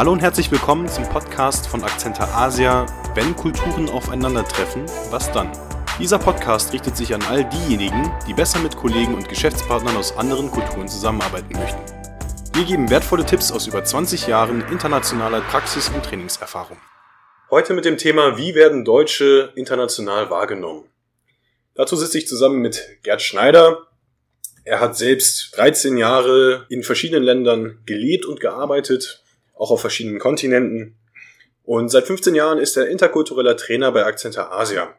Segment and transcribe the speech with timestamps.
[0.00, 2.86] Hallo und herzlich willkommen zum Podcast von Akzenter Asia.
[3.14, 5.52] Wenn Kulturen aufeinandertreffen, was dann?
[5.98, 10.50] Dieser Podcast richtet sich an all diejenigen, die besser mit Kollegen und Geschäftspartnern aus anderen
[10.50, 11.82] Kulturen zusammenarbeiten möchten.
[12.54, 16.78] Wir geben wertvolle Tipps aus über 20 Jahren internationaler Praxis- und Trainingserfahrung.
[17.50, 20.88] Heute mit dem Thema, wie werden Deutsche international wahrgenommen?
[21.74, 23.86] Dazu sitze ich zusammen mit Gerd Schneider.
[24.64, 29.22] Er hat selbst 13 Jahre in verschiedenen Ländern gelebt und gearbeitet,
[29.60, 30.96] auch auf verschiedenen Kontinenten.
[31.62, 34.96] Und seit 15 Jahren ist er interkultureller Trainer bei Akzenter Asia.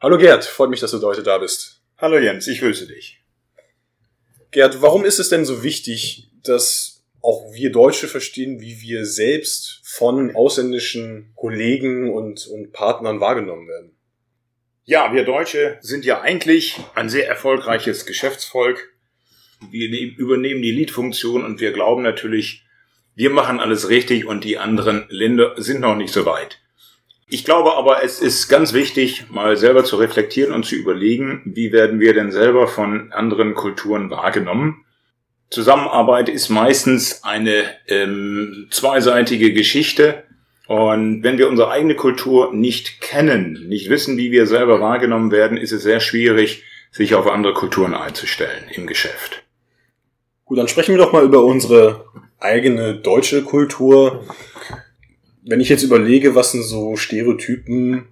[0.00, 1.82] Hallo Gerd, freut mich, dass du heute da bist.
[1.98, 3.20] Hallo Jens, ich grüße dich.
[4.50, 9.82] Gerd, warum ist es denn so wichtig, dass auch wir Deutsche verstehen, wie wir selbst
[9.84, 13.92] von ausländischen Kollegen und, und Partnern wahrgenommen werden?
[14.84, 18.94] Ja, wir Deutsche sind ja eigentlich ein sehr erfolgreiches Geschäftsvolk.
[19.70, 22.64] Wir ne-, übernehmen die Lead-Funktion und wir glauben natürlich,
[23.20, 26.58] wir machen alles richtig und die anderen Länder sind noch nicht so weit.
[27.28, 31.70] Ich glaube aber, es ist ganz wichtig, mal selber zu reflektieren und zu überlegen, wie
[31.70, 34.86] werden wir denn selber von anderen Kulturen wahrgenommen.
[35.50, 40.22] Zusammenarbeit ist meistens eine ähm, zweiseitige Geschichte.
[40.66, 45.58] Und wenn wir unsere eigene Kultur nicht kennen, nicht wissen, wie wir selber wahrgenommen werden,
[45.58, 49.42] ist es sehr schwierig, sich auf andere Kulturen einzustellen im Geschäft.
[50.46, 52.06] Gut, dann sprechen wir doch mal über unsere
[52.40, 54.24] eigene deutsche Kultur
[55.42, 58.06] wenn ich jetzt überlege, was sind so Stereotypen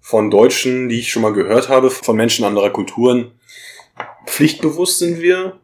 [0.00, 3.32] von Deutschen, die ich schon mal gehört habe, von Menschen anderer Kulturen,
[4.26, 5.60] pflichtbewusst sind wir,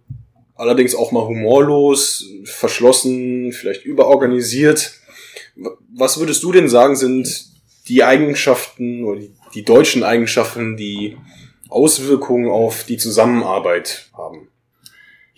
[0.54, 4.92] allerdings auch mal humorlos, verschlossen, vielleicht überorganisiert.
[5.94, 7.46] Was würdest du denn sagen, sind
[7.88, 9.20] die Eigenschaften oder
[9.54, 11.16] die, deutschen Eigenschaften, die
[11.68, 14.48] Auswirkungen auf die Zusammenarbeit haben?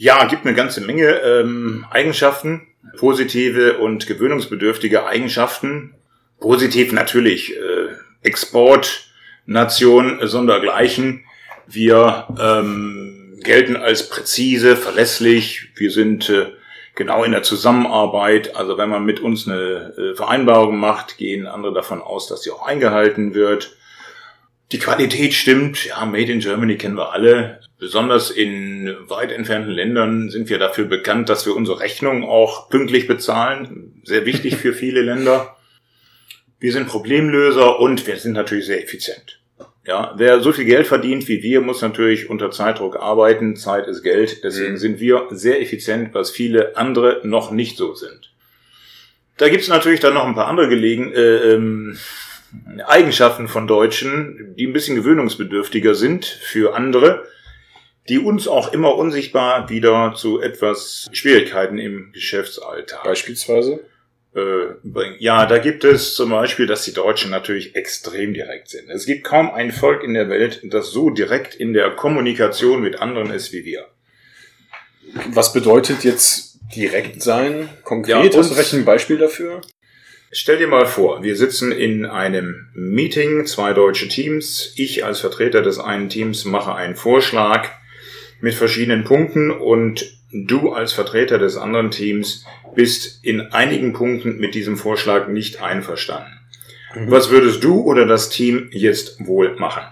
[0.03, 5.95] Ja, gibt eine ganze Menge ähm, Eigenschaften positive und gewöhnungsbedürftige Eigenschaften.
[6.41, 11.23] Positiv natürlich äh, Exportnation sondergleichen.
[11.69, 15.69] Wir ähm, gelten als präzise, verlässlich.
[15.77, 16.47] Wir sind äh,
[16.97, 18.57] genau in der Zusammenarbeit.
[18.57, 22.51] Also wenn man mit uns eine äh, Vereinbarung macht, gehen andere davon aus, dass sie
[22.51, 23.77] auch eingehalten wird.
[24.73, 25.85] Die Qualität stimmt.
[25.85, 27.61] Ja, Made in Germany kennen wir alle.
[27.79, 33.07] Besonders in weit entfernten Ländern sind wir dafür bekannt, dass wir unsere Rechnungen auch pünktlich
[33.07, 34.01] bezahlen.
[34.05, 35.57] Sehr wichtig für viele Länder.
[36.59, 39.41] Wir sind Problemlöser und wir sind natürlich sehr effizient.
[39.87, 43.57] Ja, wer so viel Geld verdient wie wir, muss natürlich unter Zeitdruck arbeiten.
[43.57, 44.43] Zeit ist Geld.
[44.43, 44.79] Deswegen mhm.
[44.79, 48.33] sind wir sehr effizient, was viele andere noch nicht so sind.
[49.37, 51.99] Da gibt's natürlich dann noch ein paar andere Gelegen, äh, ähm,
[52.87, 57.25] Eigenschaften von Deutschen, die ein bisschen gewöhnungsbedürftiger sind für andere
[58.09, 63.05] die uns auch immer unsichtbar wieder zu etwas Schwierigkeiten im Geschäftsalltag.
[63.05, 63.85] Beispielsweise?
[64.35, 64.75] Äh,
[65.19, 68.89] ja, da gibt es zum Beispiel, dass die Deutschen natürlich extrem direkt sind.
[68.89, 73.01] Es gibt kaum ein Volk in der Welt, das so direkt in der Kommunikation mit
[73.01, 73.87] anderen ist wie wir.
[75.31, 77.69] Was bedeutet jetzt direkt sein?
[77.85, 78.33] Konkret?
[78.33, 79.61] Ja, Hast du vielleicht ein Beispiel dafür?
[80.35, 84.73] Stell dir mal vor, wir sitzen in einem Meeting, zwei deutsche Teams.
[84.77, 87.69] Ich als Vertreter des einen Teams mache einen Vorschlag
[88.41, 94.55] mit verschiedenen Punkten und du als Vertreter des anderen Teams bist in einigen Punkten mit
[94.55, 96.33] diesem Vorschlag nicht einverstanden.
[96.95, 97.11] Mhm.
[97.11, 99.83] Was würdest du oder das Team jetzt wohl machen?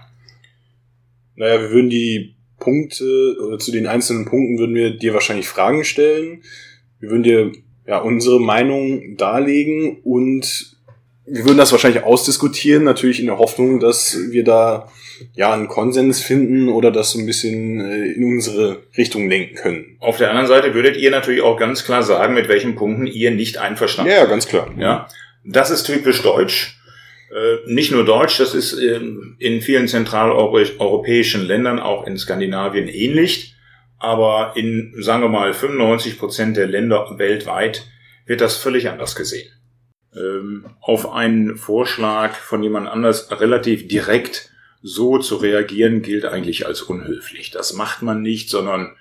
[1.35, 5.83] Naja, wir würden die Punkte oder zu den einzelnen Punkten würden wir dir wahrscheinlich Fragen
[5.83, 6.41] stellen.
[6.99, 7.51] Wir würden dir
[7.85, 10.75] ja unsere Meinung darlegen und
[11.25, 14.89] wir würden das wahrscheinlich ausdiskutieren, natürlich in der Hoffnung, dass wir da
[15.33, 19.97] ja einen Konsens finden oder das so ein bisschen äh, in unsere Richtung lenken können.
[19.99, 23.31] Auf der anderen Seite würdet ihr natürlich auch ganz klar sagen, mit welchen Punkten ihr
[23.31, 24.19] nicht einverstanden seid.
[24.19, 24.69] Ja, ganz klar.
[24.77, 25.07] Ja,
[25.45, 26.79] das ist typisch deutsch.
[27.31, 33.55] Äh, nicht nur deutsch, das ist ähm, in vielen zentraleuropäischen Ländern, auch in Skandinavien ähnlich.
[34.01, 37.85] Aber in, sagen wir mal, 95 Prozent der Länder weltweit
[38.25, 39.51] wird das völlig anders gesehen.
[40.15, 44.49] Ähm, auf einen Vorschlag von jemand anders relativ direkt
[44.81, 47.51] so zu reagieren gilt eigentlich als unhöflich.
[47.51, 48.95] Das macht man nicht, sondern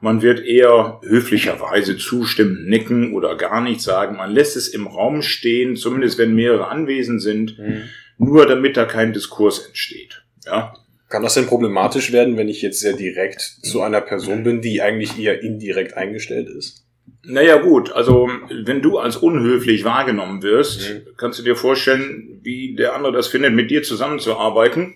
[0.00, 4.16] man wird eher höflicherweise zustimmen, nicken oder gar nichts sagen.
[4.16, 7.82] Man lässt es im Raum stehen, zumindest wenn mehrere anwesend sind, mhm.
[8.18, 10.24] nur damit da kein Diskurs entsteht.
[10.44, 10.74] Ja.
[11.10, 14.80] Kann das denn problematisch werden, wenn ich jetzt sehr direkt zu einer Person bin, die
[14.80, 16.86] eigentlich eher indirekt eingestellt ist?
[17.24, 18.30] Naja gut, also
[18.64, 21.08] wenn du als unhöflich wahrgenommen wirst, mhm.
[21.16, 24.94] kannst du dir vorstellen, wie der andere das findet, mit dir zusammenzuarbeiten.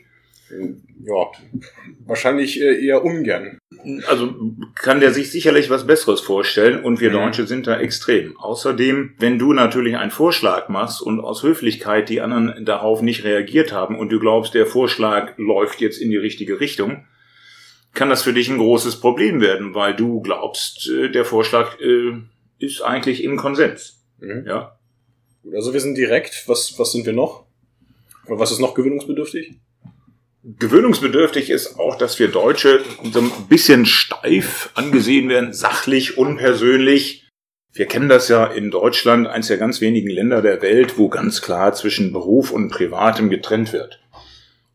[1.05, 1.33] Ja,
[2.07, 3.59] wahrscheinlich äh, eher ungern.
[4.07, 4.35] Also
[4.75, 7.15] kann der sich sicherlich was Besseres vorstellen und wir mhm.
[7.15, 8.37] Deutsche sind da extrem.
[8.39, 13.73] Außerdem, wenn du natürlich einen Vorschlag machst und aus Höflichkeit die anderen darauf nicht reagiert
[13.73, 17.07] haben und du glaubst, der Vorschlag läuft jetzt in die richtige Richtung,
[17.93, 22.13] kann das für dich ein großes Problem werden, weil du glaubst, äh, der Vorschlag äh,
[22.59, 24.05] ist eigentlich im Konsens.
[24.19, 24.45] Mhm.
[24.47, 24.79] Ja.
[25.53, 26.45] Also wir sind direkt.
[26.47, 27.47] Was, was sind wir noch?
[28.27, 29.55] Was ist noch gewöhnungsbedürftig?
[30.47, 37.27] Gewöhnungsbedürftig ist auch, dass wir Deutsche so ein bisschen steif angesehen werden, sachlich, unpersönlich.
[37.73, 41.41] Wir kennen das ja in Deutschland, eines der ganz wenigen Länder der Welt, wo ganz
[41.41, 44.01] klar zwischen Beruf und Privatem getrennt wird.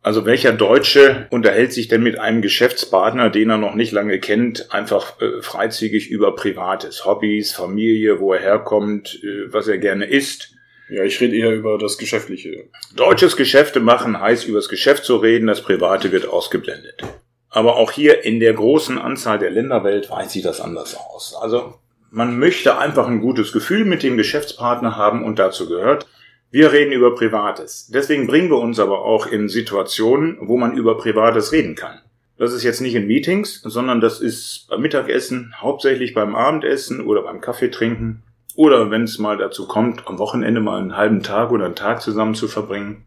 [0.02, 4.74] Also welcher Deutsche unterhält sich denn mit einem Geschäftspartner, den er noch nicht lange kennt,
[4.74, 10.56] einfach äh, freizügig über Privates, Hobbys, Familie, wo er herkommt, äh, was er gerne isst?
[10.90, 12.66] Ja, ich rede eher über das Geschäftliche.
[12.96, 17.04] Deutsches Geschäfte machen heißt, über das Geschäft zu reden, das Private wird ausgeblendet.
[17.50, 21.36] Aber auch hier in der großen Anzahl der Länder weltweit sieht das anders aus.
[21.40, 21.76] Also
[22.10, 26.08] man möchte einfach ein gutes Gefühl mit dem Geschäftspartner haben und dazu gehört,
[26.50, 27.88] wir reden über Privates.
[27.94, 32.00] Deswegen bringen wir uns aber auch in Situationen, wo man über Privates reden kann.
[32.40, 37.22] Das ist jetzt nicht in Meetings, sondern das ist beim Mittagessen, hauptsächlich beim Abendessen oder
[37.22, 38.24] beim Kaffeetrinken
[38.60, 42.02] oder wenn es mal dazu kommt, am Wochenende mal einen halben Tag oder einen Tag
[42.02, 43.06] zusammen zu verbringen.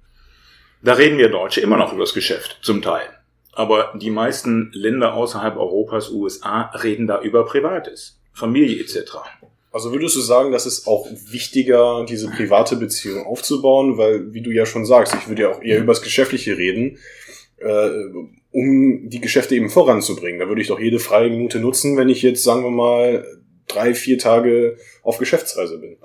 [0.82, 3.04] Da reden wir Deutsche immer noch über das Geschäft, zum Teil.
[3.52, 9.18] Aber die meisten Länder außerhalb Europas, USA, reden da über Privates, Familie etc.
[9.70, 14.52] Also würdest du sagen, dass es auch wichtiger, diese private Beziehung aufzubauen, weil, wie du
[14.52, 16.96] ja schon sagst, ich würde ja auch eher über das Geschäftliche reden,
[17.58, 17.90] äh,
[18.52, 20.40] um die Geschäfte eben voranzubringen.
[20.40, 23.26] Da würde ich doch jede freie Minute nutzen, wenn ich jetzt, sagen wir mal,
[23.72, 25.96] drei, vier Tage auf Geschäftsreise bin.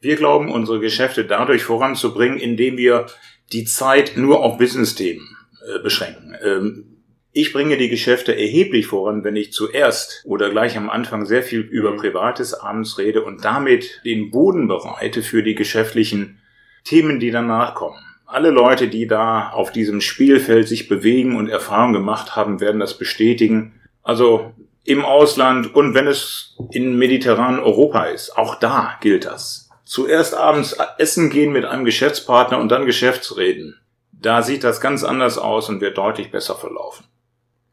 [0.00, 3.06] Wir glauben, unsere Geschäfte dadurch voranzubringen, indem wir
[3.52, 5.36] die Zeit nur auf Business-Themen
[5.66, 6.34] äh, beschränken.
[6.42, 7.00] Ähm,
[7.32, 11.60] ich bringe die Geschäfte erheblich voran, wenn ich zuerst oder gleich am Anfang sehr viel
[11.60, 11.98] über mhm.
[11.98, 16.40] Privates abends rede und damit den Boden bereite für die geschäftlichen
[16.84, 17.98] Themen, die danach kommen.
[18.26, 22.96] Alle Leute, die da auf diesem Spielfeld sich bewegen und Erfahrung gemacht haben, werden das
[22.96, 23.80] bestätigen.
[24.02, 24.52] Also
[24.84, 28.36] im Ausland und wenn es in mediterranen Europa ist.
[28.36, 29.68] Auch da gilt das.
[29.84, 33.80] Zuerst abends essen gehen mit einem Geschäftspartner und dann Geschäftsreden.
[34.12, 37.06] Da sieht das ganz anders aus und wird deutlich besser verlaufen.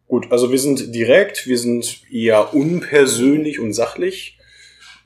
[0.07, 4.37] Gut, also wir sind direkt, wir sind eher unpersönlich und sachlich.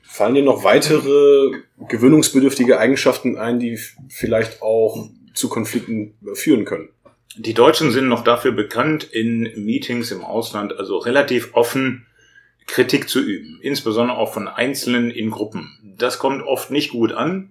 [0.02, 1.50] Fallen dir noch weitere
[1.88, 3.78] gewöhnungsbedürftige Eigenschaften ein, die
[4.08, 6.90] vielleicht auch zu Konflikten führen können?
[7.36, 12.06] Die Deutschen sind noch dafür bekannt, in Meetings im Ausland also relativ offen
[12.66, 15.78] Kritik zu üben, insbesondere auch von Einzelnen in Gruppen.
[15.98, 17.50] Das kommt oft nicht gut an.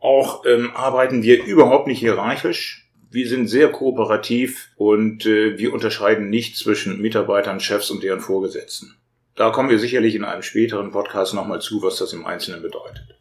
[0.00, 2.88] Auch ähm, arbeiten wir überhaupt nicht hierarchisch.
[3.10, 8.96] Wir sind sehr kooperativ und äh, wir unterscheiden nicht zwischen Mitarbeitern, Chefs und deren Vorgesetzten.
[9.36, 13.18] Da kommen wir sicherlich in einem späteren Podcast nochmal zu, was das im Einzelnen bedeutet.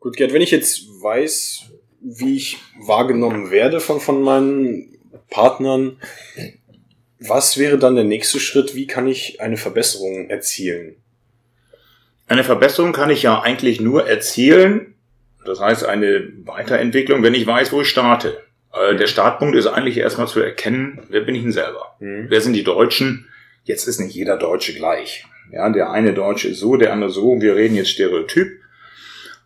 [0.00, 1.70] Gut, Gerd, wenn ich jetzt weiß,
[2.00, 4.94] wie ich wahrgenommen werde von, von meinen
[5.30, 5.98] Partnern.
[7.20, 8.74] Was wäre dann der nächste Schritt?
[8.74, 10.96] Wie kann ich eine Verbesserung erzielen?
[12.26, 14.94] Eine Verbesserung kann ich ja eigentlich nur erzielen,
[15.44, 18.42] das heißt eine Weiterentwicklung, wenn ich weiß, wo ich starte.
[18.72, 21.96] Äh, der Startpunkt ist eigentlich erstmal zu erkennen, wer bin ich denn selber?
[22.00, 22.26] Mhm.
[22.28, 23.28] Wer sind die Deutschen?
[23.64, 25.26] Jetzt ist nicht jeder Deutsche gleich.
[25.52, 27.40] Ja, der eine Deutsche ist so, der andere so.
[27.40, 28.60] Wir reden jetzt Stereotyp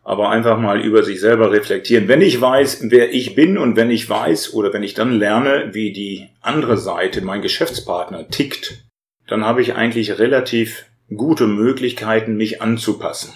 [0.08, 2.08] aber einfach mal über sich selber reflektieren.
[2.08, 5.74] Wenn ich weiß, wer ich bin und wenn ich weiß oder wenn ich dann lerne,
[5.74, 8.86] wie die andere Seite, mein Geschäftspartner, tickt,
[9.26, 13.34] dann habe ich eigentlich relativ gute Möglichkeiten, mich anzupassen.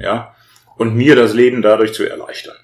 [0.00, 0.34] Ja,
[0.78, 2.56] und mir das Leben dadurch zu erleichtern.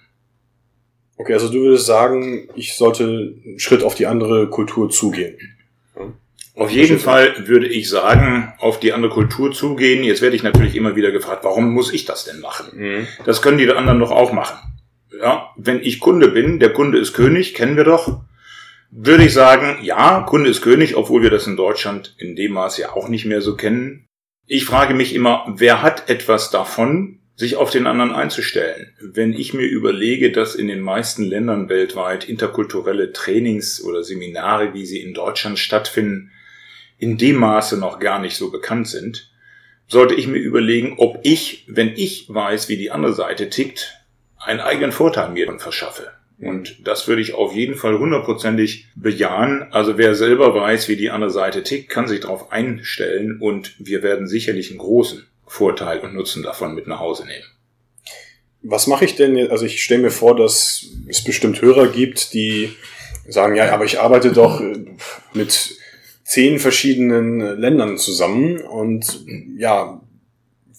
[1.18, 5.36] Okay, also du würdest sagen, ich sollte einen Schritt auf die andere Kultur zugehen.
[6.54, 10.04] Auf jeden Fall würde ich sagen, auf die andere Kultur zugehen.
[10.04, 12.66] Jetzt werde ich natürlich immer wieder gefragt, warum muss ich das denn machen?
[12.74, 13.06] Mhm.
[13.24, 14.58] Das können die anderen doch auch machen.
[15.18, 18.22] Ja, wenn ich Kunde bin, der Kunde ist König, kennen wir doch,
[18.90, 22.76] würde ich sagen, ja, Kunde ist König, obwohl wir das in Deutschland in dem Maß
[22.76, 24.06] ja auch nicht mehr so kennen.
[24.46, 28.92] Ich frage mich immer, wer hat etwas davon, sich auf den anderen einzustellen?
[29.00, 34.84] Wenn ich mir überlege, dass in den meisten Ländern weltweit interkulturelle Trainings oder Seminare, wie
[34.84, 36.30] sie in Deutschland stattfinden,
[37.02, 39.28] in dem Maße noch gar nicht so bekannt sind,
[39.88, 43.98] sollte ich mir überlegen, ob ich, wenn ich weiß, wie die andere Seite tickt,
[44.38, 46.12] einen eigenen Vorteil mir dann verschaffe.
[46.38, 49.66] Und das würde ich auf jeden Fall hundertprozentig bejahen.
[49.72, 54.04] Also wer selber weiß, wie die andere Seite tickt, kann sich darauf einstellen und wir
[54.04, 57.44] werden sicherlich einen großen Vorteil und Nutzen davon mit nach Hause nehmen.
[58.62, 59.50] Was mache ich denn?
[59.50, 62.76] Also ich stelle mir vor, dass es bestimmt Hörer gibt, die
[63.26, 64.62] sagen, ja, aber ich arbeite doch
[65.34, 65.81] mit
[66.32, 69.22] zehn verschiedenen Ländern zusammen und
[69.58, 70.00] ja,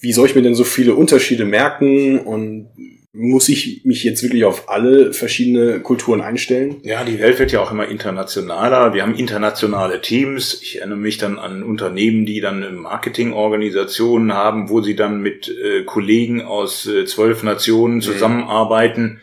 [0.02, 2.70] wie soll ich mir denn so viele Unterschiede merken und
[3.14, 6.78] muss ich mich jetzt wirklich auf alle verschiedene Kulturen einstellen?
[6.82, 8.96] Ja, die Welt wird ja auch immer internationaler.
[8.96, 10.60] Wir haben internationale Teams.
[10.64, 15.84] Ich erinnere mich dann an Unternehmen, die dann Marketingorganisationen haben, wo sie dann mit äh,
[15.84, 18.02] Kollegen aus äh, zwölf Nationen mhm.
[18.02, 19.04] zusammenarbeiten.
[19.04, 19.20] Mhm.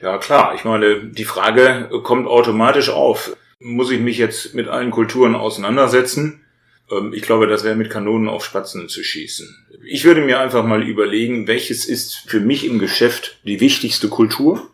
[0.00, 0.54] Ja, klar.
[0.54, 3.36] Ich meine, die Frage kommt automatisch auf.
[3.60, 6.44] Muss ich mich jetzt mit allen Kulturen auseinandersetzen?
[6.90, 9.66] Ähm, ich glaube, das wäre mit Kanonen auf Spatzen zu schießen.
[9.86, 14.70] Ich würde mir einfach mal überlegen, welches ist für mich im Geschäft die wichtigste Kultur?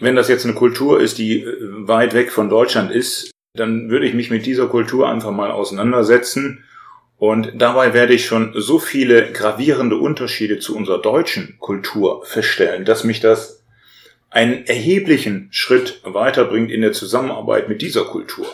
[0.00, 4.06] Wenn das jetzt eine Kultur ist, die äh, weit weg von Deutschland ist, dann würde
[4.06, 6.64] ich mich mit dieser Kultur einfach mal auseinandersetzen.
[7.16, 13.02] Und dabei werde ich schon so viele gravierende Unterschiede zu unserer deutschen Kultur feststellen, dass
[13.02, 13.57] mich das
[14.30, 18.46] einen erheblichen Schritt weiterbringt in der Zusammenarbeit mit dieser Kultur.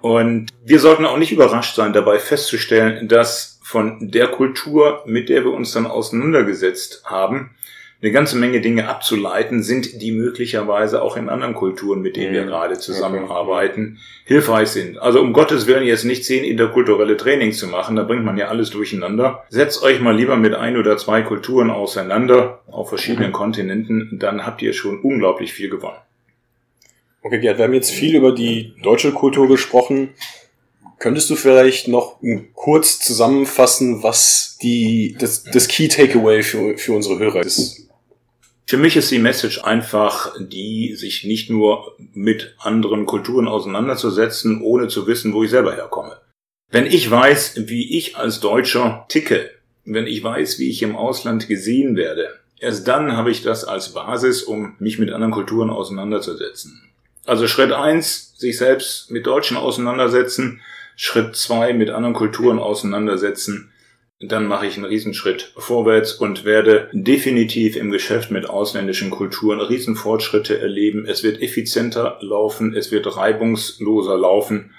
[0.00, 5.44] Und wir sollten auch nicht überrascht sein, dabei festzustellen, dass von der Kultur, mit der
[5.44, 7.54] wir uns dann auseinandergesetzt haben,
[8.04, 12.44] eine ganze Menge Dinge abzuleiten sind, die möglicherweise auch in anderen Kulturen, mit denen wir
[12.44, 14.98] gerade zusammenarbeiten, hilfreich sind.
[14.98, 18.48] Also um Gottes Willen jetzt nicht zehn interkulturelle Trainings zu machen, da bringt man ja
[18.48, 19.44] alles durcheinander.
[19.48, 23.34] Setzt euch mal lieber mit ein oder zwei Kulturen auseinander auf verschiedenen mhm.
[23.34, 25.96] Kontinenten, dann habt ihr schon unglaublich viel gewonnen.
[27.22, 30.10] Okay, Gerd, wir haben jetzt viel über die deutsche Kultur gesprochen.
[30.98, 32.20] Könntest du vielleicht noch
[32.52, 37.84] kurz zusammenfassen, was die, das, das Key Takeaway für, für unsere Hörer ist?
[38.66, 44.88] Für mich ist die Message einfach die, sich nicht nur mit anderen Kulturen auseinanderzusetzen, ohne
[44.88, 46.18] zu wissen, wo ich selber herkomme.
[46.70, 49.50] Wenn ich weiß, wie ich als Deutscher ticke,
[49.84, 53.92] wenn ich weiß, wie ich im Ausland gesehen werde, erst dann habe ich das als
[53.92, 56.82] Basis, um mich mit anderen Kulturen auseinanderzusetzen.
[57.26, 60.62] Also Schritt eins, sich selbst mit Deutschen auseinandersetzen.
[60.96, 63.72] Schritt zwei, mit anderen Kulturen auseinandersetzen.
[64.28, 70.58] Dann mache ich einen Riesenschritt vorwärts und werde definitiv im Geschäft mit ausländischen Kulturen Riesenfortschritte
[70.58, 71.06] erleben.
[71.06, 74.74] Es wird effizienter laufen, es wird reibungsloser laufen.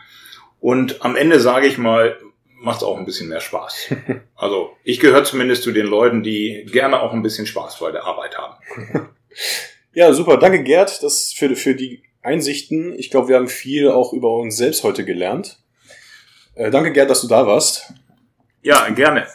[0.60, 2.18] Und am Ende sage ich mal,
[2.62, 3.94] macht es auch ein bisschen mehr Spaß.
[4.38, 8.04] Also ich gehöre zumindest zu den Leuten, die gerne auch ein bisschen Spaß bei der
[8.04, 8.56] Arbeit haben.
[9.96, 10.36] Ja, super.
[10.36, 12.94] Danke, Gerd, das für, für die Einsichten.
[13.00, 15.60] Ich glaube, wir haben viel auch über uns selbst heute gelernt.
[16.54, 17.94] Äh, danke, Gerd, dass du da warst.
[18.66, 19.26] Ja, gerne.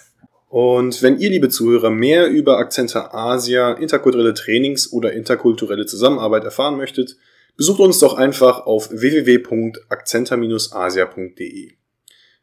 [0.49, 6.77] Und wenn ihr, liebe Zuhörer, mehr über Akzente Asia, interkulturelle Trainings oder interkulturelle Zusammenarbeit erfahren
[6.77, 7.17] möchtet,
[7.57, 11.71] besucht uns doch einfach auf www.akzenter-asia.de.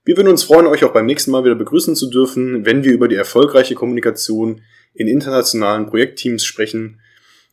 [0.05, 2.93] Wir würden uns freuen, euch auch beim nächsten Mal wieder begrüßen zu dürfen, wenn wir
[2.93, 4.61] über die erfolgreiche Kommunikation
[4.93, 7.01] in internationalen Projektteams sprechen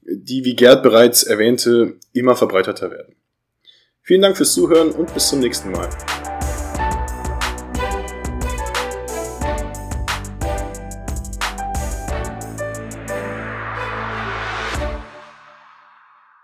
[0.07, 3.17] die, wie Gerd bereits erwähnte, immer verbreiterter werden.
[4.03, 5.89] Vielen Dank fürs Zuhören und bis zum nächsten Mal.